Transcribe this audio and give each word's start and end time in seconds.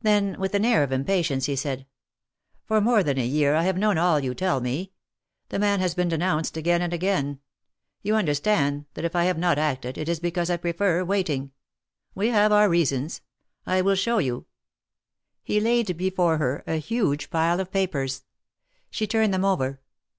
Then, 0.00 0.40
with 0.40 0.54
an 0.54 0.64
air 0.64 0.82
of 0.82 0.92
impatience, 0.92 1.44
he 1.44 1.54
said: 1.54 1.84
For 2.64 2.80
more 2.80 3.02
than 3.02 3.18
a 3.18 3.26
year 3.26 3.54
I 3.54 3.64
have 3.64 3.76
known 3.76 3.98
all 3.98 4.18
you 4.18 4.34
tell 4.34 4.62
me. 4.62 4.92
The 5.50 5.58
man 5.58 5.80
has 5.80 5.94
been 5.94 6.08
denounced 6.08 6.56
again 6.56 6.80
and 6.80 6.90
again 6.94 7.26
1 7.26 7.38
You 8.00 8.14
understand, 8.16 8.86
that 8.94 9.04
if 9.04 9.14
I 9.14 9.24
have 9.24 9.36
not 9.36 9.58
acted, 9.58 9.98
it 9.98 10.08
is 10.08 10.20
because 10.20 10.48
I 10.48 10.56
prefer 10.56 11.04
waiting. 11.04 11.52
We 12.14 12.28
have 12.28 12.50
our 12.50 12.66
reasons. 12.70 13.20
I 13.66 13.82
will 13.82 13.94
show 13.94 14.16
you 14.16 14.46
—"He 15.42 15.60
laid 15.60 15.98
before 15.98 16.38
her 16.38 16.64
a 16.66 16.76
huge 16.76 17.28
pile 17.28 17.60
of 17.60 17.70
papers. 17.70 18.24
She 18.88 19.06
turned 19.06 19.34
them 19.34 19.44
over. 19.44 19.82